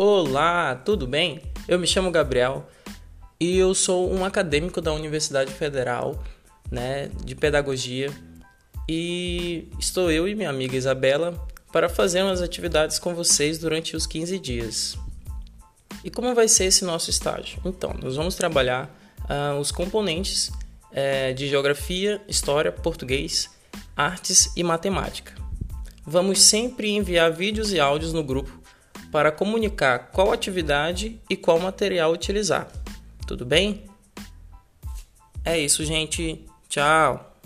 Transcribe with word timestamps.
Olá, 0.00 0.76
tudo 0.76 1.08
bem? 1.08 1.42
Eu 1.66 1.76
me 1.76 1.84
chamo 1.84 2.12
Gabriel 2.12 2.68
e 3.40 3.58
eu 3.58 3.74
sou 3.74 4.08
um 4.14 4.24
acadêmico 4.24 4.80
da 4.80 4.92
Universidade 4.92 5.52
Federal, 5.52 6.22
né, 6.70 7.10
de 7.24 7.34
Pedagogia, 7.34 8.08
e 8.88 9.68
estou 9.76 10.08
eu 10.08 10.28
e 10.28 10.36
minha 10.36 10.50
amiga 10.50 10.76
Isabela 10.76 11.44
para 11.72 11.88
fazer 11.88 12.22
umas 12.22 12.40
atividades 12.40 13.00
com 13.00 13.12
vocês 13.12 13.58
durante 13.58 13.96
os 13.96 14.06
15 14.06 14.38
dias. 14.38 14.96
E 16.04 16.10
como 16.10 16.32
vai 16.32 16.46
ser 16.46 16.66
esse 16.66 16.84
nosso 16.84 17.10
estágio? 17.10 17.60
Então, 17.64 17.92
nós 18.00 18.14
vamos 18.14 18.36
trabalhar 18.36 18.88
uh, 19.24 19.58
os 19.58 19.72
componentes 19.72 20.46
uh, 20.92 21.34
de 21.34 21.48
Geografia, 21.48 22.22
História, 22.28 22.70
Português, 22.70 23.50
Artes 23.96 24.52
e 24.56 24.62
Matemática. 24.62 25.34
Vamos 26.06 26.40
sempre 26.40 26.88
enviar 26.88 27.32
vídeos 27.32 27.72
e 27.72 27.80
áudios 27.80 28.12
no 28.12 28.22
grupo 28.22 28.58
para 29.10 29.32
comunicar 29.32 30.10
qual 30.12 30.32
atividade 30.32 31.20
e 31.28 31.36
qual 31.36 31.58
material 31.58 32.12
utilizar. 32.12 32.68
Tudo 33.26 33.44
bem? 33.44 33.84
É 35.44 35.58
isso, 35.58 35.84
gente. 35.84 36.44
Tchau! 36.68 37.37